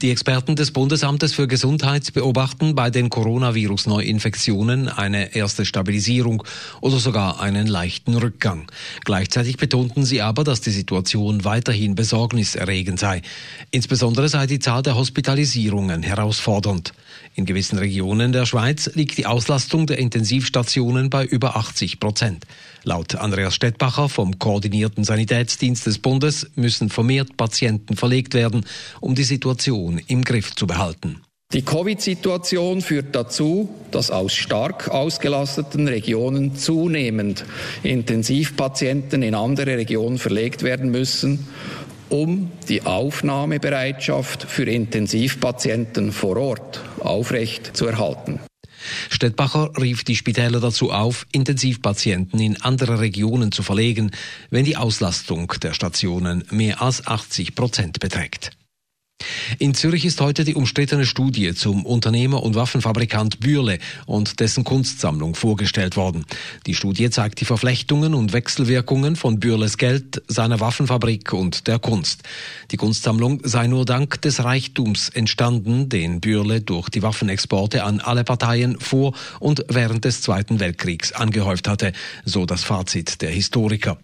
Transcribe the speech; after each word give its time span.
Die 0.00 0.10
Experten 0.10 0.56
des 0.56 0.70
Bundesamtes 0.70 1.34
für 1.34 1.46
Gesundheit 1.46 2.12
beobachten 2.12 2.74
bei 2.74 2.90
den 2.90 3.10
Coronavirus-Neuinfektionen 3.10 4.88
eine 4.88 5.34
erste 5.34 5.64
Stabilisierung 5.64 6.42
oder 6.80 6.98
sogar 6.98 7.40
einen 7.40 7.66
leichten 7.66 8.14
Rückgang. 8.14 8.70
Gleichzeitig 9.04 9.56
betonten 9.56 10.04
sie 10.04 10.20
aber, 10.20 10.44
dass 10.44 10.60
die 10.60 10.70
Situation 10.70 11.44
weiterhin 11.44 11.94
besorgniserregend 11.94 12.98
sei. 12.98 13.22
Insbesondere 13.70 14.28
sei 14.28 14.46
die 14.46 14.58
Zahl 14.58 14.82
der 14.82 14.96
Hospitalisierungen 14.96 16.02
herausfordernd. 16.02 16.92
In 17.34 17.46
gewissen 17.46 17.78
Regionen 17.78 18.32
der 18.32 18.46
Schweiz 18.46 18.90
liegt 18.94 19.18
die 19.18 19.26
Auslastung 19.26 19.86
der 19.86 19.98
Intensivstationen 19.98 21.10
bei 21.10 21.24
über 21.24 21.56
80 21.56 22.00
Prozent. 22.00 22.44
Laut 22.84 23.14
Andreas 23.14 23.54
Stettbacher 23.54 24.08
vom 24.08 24.38
Koordinierten 24.38 25.04
Sanitätsdienst 25.04 25.86
des 25.86 25.98
Bundes 25.98 26.50
müssen 26.54 26.90
vermehrt 26.90 27.36
Patienten 27.36 27.96
verlegt 27.96 28.34
werden, 28.34 28.64
um 29.00 29.14
die 29.14 29.24
Situation 29.24 30.00
im 30.06 30.22
Griff 30.22 30.54
zu 30.54 30.66
behalten. 30.66 31.20
Die 31.54 31.62
Covid-Situation 31.62 32.80
führt 32.80 33.14
dazu, 33.14 33.68
dass 33.92 34.10
aus 34.10 34.34
stark 34.34 34.88
ausgelasteten 34.88 35.86
Regionen 35.86 36.56
zunehmend 36.56 37.44
Intensivpatienten 37.84 39.22
in 39.22 39.36
andere 39.36 39.76
Regionen 39.76 40.18
verlegt 40.18 40.64
werden 40.64 40.90
müssen, 40.90 41.46
um 42.14 42.52
die 42.68 42.82
Aufnahmebereitschaft 42.82 44.44
für 44.44 44.64
Intensivpatienten 44.64 46.12
vor 46.12 46.36
Ort 46.36 46.80
aufrecht 47.00 47.76
zu 47.76 47.86
erhalten. 47.86 48.38
Stettbacher 49.10 49.72
rief 49.80 50.04
die 50.04 50.14
Spitäler 50.14 50.60
dazu 50.60 50.92
auf, 50.92 51.26
Intensivpatienten 51.32 52.38
in 52.38 52.62
andere 52.62 53.00
Regionen 53.00 53.50
zu 53.50 53.62
verlegen, 53.62 54.12
wenn 54.50 54.64
die 54.64 54.76
Auslastung 54.76 55.52
der 55.60 55.74
Stationen 55.74 56.44
mehr 56.50 56.80
als 56.82 57.04
80 57.04 57.56
Prozent 57.56 57.98
beträgt. 57.98 58.52
In 59.58 59.74
Zürich 59.74 60.04
ist 60.04 60.20
heute 60.20 60.44
die 60.44 60.54
umstrittene 60.54 61.06
Studie 61.06 61.54
zum 61.54 61.86
Unternehmer 61.86 62.42
und 62.42 62.54
Waffenfabrikant 62.54 63.40
Bürle 63.40 63.78
und 64.06 64.40
dessen 64.40 64.64
Kunstsammlung 64.64 65.34
vorgestellt 65.34 65.96
worden. 65.96 66.24
Die 66.66 66.74
Studie 66.74 67.10
zeigt 67.10 67.40
die 67.40 67.44
Verflechtungen 67.44 68.14
und 68.14 68.32
Wechselwirkungen 68.32 69.16
von 69.16 69.38
Bürles 69.38 69.78
Geld, 69.78 70.22
seiner 70.28 70.60
Waffenfabrik 70.60 71.32
und 71.32 71.66
der 71.66 71.78
Kunst. 71.78 72.22
Die 72.70 72.76
Kunstsammlung 72.76 73.40
sei 73.44 73.66
nur 73.66 73.84
dank 73.84 74.20
des 74.22 74.42
Reichtums 74.42 75.08
entstanden, 75.08 75.88
den 75.88 76.20
Bürle 76.20 76.60
durch 76.60 76.88
die 76.88 77.02
Waffenexporte 77.02 77.84
an 77.84 78.00
alle 78.00 78.24
Parteien 78.24 78.80
vor 78.80 79.14
und 79.40 79.64
während 79.68 80.04
des 80.04 80.22
Zweiten 80.22 80.58
Weltkriegs 80.58 81.12
angehäuft 81.12 81.68
hatte, 81.68 81.92
so 82.24 82.46
das 82.46 82.64
Fazit 82.64 83.22
der 83.22 83.30
Historiker. 83.30 83.98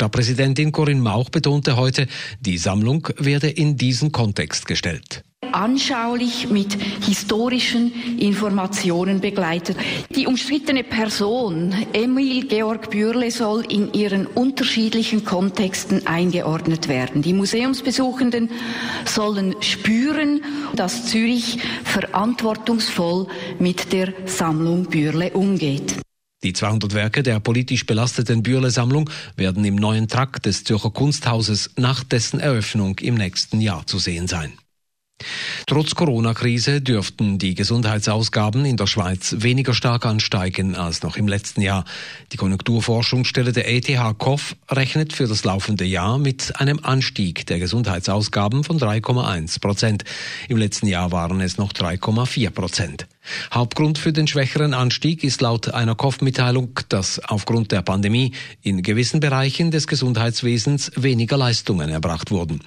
Stadtpräsidentin 0.00 0.72
Corinne 0.72 1.02
Mauch 1.02 1.28
betonte 1.28 1.76
heute, 1.76 2.06
die 2.40 2.56
Sammlung 2.56 3.06
werde 3.18 3.50
in 3.50 3.76
diesen 3.76 4.12
Kontext 4.12 4.66
gestellt 4.66 5.24
anschaulich 5.52 6.48
mit 6.48 6.78
historischen 7.04 7.92
Informationen 8.20 9.20
begleitet. 9.20 9.76
Die 10.14 10.28
umstrittene 10.28 10.84
Person 10.84 11.74
Emil 11.92 12.46
Georg 12.46 12.90
Bürle 12.90 13.32
soll 13.32 13.64
in 13.68 13.92
ihren 13.92 14.26
unterschiedlichen 14.26 15.24
Kontexten 15.24 16.06
eingeordnet 16.06 16.86
werden. 16.86 17.20
Die 17.20 17.32
Museumsbesuchenden 17.32 18.48
sollen 19.04 19.56
spüren, 19.60 20.42
dass 20.76 21.06
Zürich 21.06 21.58
verantwortungsvoll 21.82 23.26
mit 23.58 23.92
der 23.92 24.12
Sammlung 24.26 24.84
Bürle 24.84 25.32
umgeht. 25.32 25.96
Die 26.42 26.54
200 26.54 26.94
Werke 26.94 27.22
der 27.22 27.38
politisch 27.38 27.84
belasteten 27.84 28.42
Bürle-Sammlung 28.42 29.10
werden 29.36 29.62
im 29.64 29.74
neuen 29.74 30.08
Trakt 30.08 30.46
des 30.46 30.64
Zürcher 30.64 30.90
Kunsthauses 30.90 31.70
nach 31.76 32.02
dessen 32.02 32.40
Eröffnung 32.40 32.98
im 33.00 33.16
nächsten 33.16 33.60
Jahr 33.60 33.86
zu 33.86 33.98
sehen 33.98 34.26
sein. 34.26 34.54
Trotz 35.66 35.94
Corona-Krise 35.94 36.80
dürften 36.80 37.38
die 37.38 37.54
Gesundheitsausgaben 37.54 38.64
in 38.64 38.78
der 38.78 38.86
Schweiz 38.86 39.36
weniger 39.38 39.74
stark 39.74 40.06
ansteigen 40.06 40.76
als 40.76 41.02
noch 41.02 41.18
im 41.18 41.28
letzten 41.28 41.60
Jahr. 41.60 41.84
Die 42.32 42.38
Konjunkturforschungsstelle 42.38 43.52
der 43.52 43.70
ETH 43.70 43.90
KOF 44.18 44.56
rechnet 44.70 45.12
für 45.12 45.26
das 45.26 45.44
laufende 45.44 45.84
Jahr 45.84 46.18
mit 46.18 46.58
einem 46.58 46.80
Anstieg 46.82 47.46
der 47.46 47.58
Gesundheitsausgaben 47.58 48.64
von 48.64 48.78
3,1 48.78 49.60
Prozent. 49.60 50.04
Im 50.48 50.56
letzten 50.56 50.86
Jahr 50.86 51.12
waren 51.12 51.42
es 51.42 51.58
noch 51.58 51.74
3,4 51.74 52.50
Prozent. 52.50 53.06
Hauptgrund 53.52 53.98
für 53.98 54.12
den 54.12 54.26
schwächeren 54.26 54.74
Anstieg 54.74 55.24
ist 55.24 55.40
laut 55.40 55.72
einer 55.72 55.94
KOF-Mitteilung, 55.94 56.80
dass 56.88 57.18
aufgrund 57.18 57.72
der 57.72 57.82
Pandemie 57.82 58.32
in 58.62 58.82
gewissen 58.82 59.20
Bereichen 59.20 59.70
des 59.70 59.86
Gesundheitswesens 59.86 60.92
weniger 60.96 61.36
Leistungen 61.36 61.90
erbracht 61.90 62.30
wurden. 62.30 62.60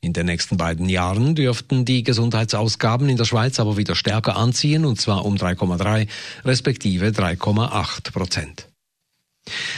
In 0.00 0.12
den 0.12 0.26
nächsten 0.26 0.56
beiden 0.56 0.88
Jahren 0.88 1.34
dürften 1.34 1.84
die 1.84 2.02
Gesundheitsausgaben 2.02 3.08
in 3.08 3.16
der 3.16 3.24
Schweiz 3.24 3.60
aber 3.60 3.76
wieder 3.76 3.94
stärker 3.94 4.36
anziehen, 4.36 4.84
und 4.84 5.00
zwar 5.00 5.24
um 5.24 5.36
3,3 5.36 6.08
respektive 6.44 7.08
3,8 7.08 8.12
Prozent. 8.12 8.68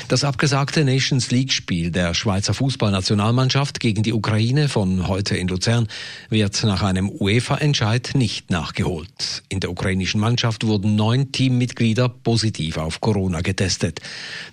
Das 0.08 0.25
abgesagte 0.25 0.84
Nations 0.84 1.31
League-Spiel 1.31 1.91
der 1.91 2.14
Schweizer 2.14 2.54
Fußballnationalmannschaft 2.54 3.81
gegen 3.81 4.03
die 4.03 4.12
Ukraine 4.12 4.69
von 4.69 5.08
heute 5.08 5.36
in 5.36 5.48
Luzern 5.48 5.88
wird 6.28 6.62
nach 6.64 6.82
einem 6.82 7.08
UEFA-Entscheid 7.08 8.10
nicht 8.14 8.50
nachgeholt. 8.50 9.42
In 9.48 9.60
der 9.60 9.70
ukrainischen 9.70 10.20
Mannschaft 10.20 10.66
wurden 10.66 10.97
neun 10.97 11.32
Teammitglieder 11.32 12.09
positiv 12.09 12.76
auf 12.76 13.00
Corona 13.00 13.41
getestet. 13.41 14.00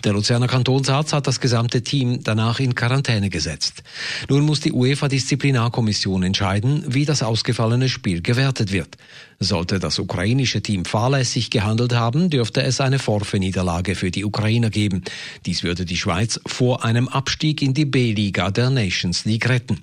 Der 0.03 0.13
Luzerner 0.13 0.47
Kantonsarzt 0.47 1.13
hat 1.13 1.27
das 1.27 1.39
gesamte 1.39 1.81
Team 1.81 2.23
danach 2.23 2.59
in 2.59 2.75
Quarantäne 2.75 3.29
gesetzt. 3.29 3.83
Nun 4.29 4.43
muss 4.43 4.59
die 4.59 4.71
UEFA-Disziplinarkommission 4.71 6.23
entscheiden, 6.23 6.83
wie 6.87 7.05
das 7.05 7.23
ausgefallene 7.23 7.89
Spiel 7.89 8.21
gewertet 8.21 8.71
wird. 8.71 8.97
Sollte 9.39 9.79
das 9.79 9.99
ukrainische 9.99 10.61
Team 10.61 10.85
fahrlässig 10.85 11.51
gehandelt 11.51 11.93
haben, 11.93 12.29
dürfte 12.29 12.63
es 12.63 12.81
eine 12.81 12.97
Forfait-Niederlage 12.97 13.95
für 13.95 14.09
die 14.09 14.25
Ukrainer 14.25 14.69
geben. 14.69 15.03
Dies 15.45 15.63
würde 15.63 15.85
die 15.85 15.97
Schweiz 15.97 16.39
vor 16.47 16.83
einem 16.83 17.07
Abstieg 17.07 17.61
in 17.61 17.73
die 17.73 17.85
B-Liga 17.85 18.49
der 18.49 18.69
Nations 18.69 19.25
League 19.25 19.47
retten. 19.47 19.81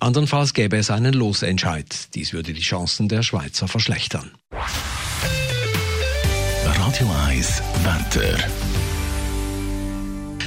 Andernfalls 0.00 0.54
gäbe 0.54 0.76
es 0.76 0.90
einen 0.90 1.14
Losentscheid. 1.14 2.14
Dies 2.14 2.32
würde 2.32 2.52
die 2.52 2.62
Chancen 2.62 3.08
der 3.08 3.22
Schweizer 3.22 3.68
verschlechtern. 3.68 4.32
Radio 6.64 7.10
1 7.28 7.62
Wetter. 7.84 8.75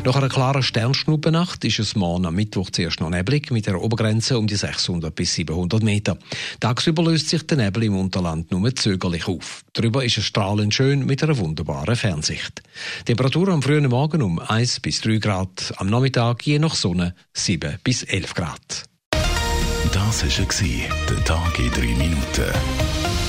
Nach 0.06 0.16
einer 0.16 0.30
klaren 0.30 0.64
Sternschnuppennacht 0.64 1.66
ist 1.66 1.80
es 1.80 1.96
morgen 1.96 2.26
am 2.26 2.34
Mittwoch 2.34 2.70
zuerst 2.70 3.02
noch 3.02 3.10
neblig 3.10 3.52
mit 3.52 3.68
einer 3.68 3.82
Obergrenze 3.82 4.38
um 4.38 4.48
die 4.48 4.56
600 4.56 5.14
bis 5.14 5.34
700 5.34 5.84
Meter. 5.84 6.18
Tagsüber 6.60 7.04
löst 7.04 7.30
sich 7.30 7.46
der 7.46 7.58
Nebel 7.58 7.84
im 7.84 7.98
Unterland 7.98 8.50
nur 8.52 8.74
zögerlich 8.76 9.28
auf. 9.28 9.64
Darüber 9.74 10.04
ist 10.06 10.18
es 10.18 10.26
strahlend 10.26 10.74
schön 10.74 11.06
mit 11.06 11.22
einer 11.22 11.38
wunderbaren 11.38 11.96
Fernsicht. 11.96 12.64
Temperatur 13.06 13.50
am 13.50 13.62
frühen 13.62 13.90
Morgen 13.90 14.22
um 14.22 14.40
1 14.40 14.80
bis 14.80 15.02
3 15.02 15.18
Grad, 15.18 15.74
am 15.78 15.88
Nachmittag 15.88 16.46
je 16.46 16.60
nach 16.60 16.76
Sonne 16.76 17.14
7 17.34 17.78
bis 17.84 18.04
11 18.04 18.34
Grad. 18.34 18.86
Das 19.92 20.24
war 20.24 20.88
der 21.10 21.24
Tag 21.26 21.60
in 21.60 21.72
3 21.72 21.81
Minuten. 21.81 23.29